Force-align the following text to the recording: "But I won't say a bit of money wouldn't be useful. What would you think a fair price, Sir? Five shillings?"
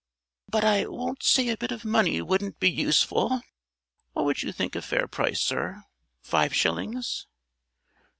"But 0.49 0.63
I 0.63 0.87
won't 0.87 1.21
say 1.21 1.49
a 1.49 1.57
bit 1.57 1.71
of 1.71 1.85
money 1.85 2.23
wouldn't 2.23 2.59
be 2.59 2.67
useful. 2.71 3.43
What 4.13 4.25
would 4.25 4.41
you 4.41 4.51
think 4.51 4.75
a 4.75 4.81
fair 4.81 5.07
price, 5.07 5.39
Sir? 5.41 5.83
Five 6.23 6.55
shillings?" 6.55 7.27